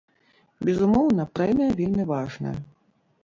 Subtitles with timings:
[0.69, 2.57] Безумоўна, прэмія вельмі важная.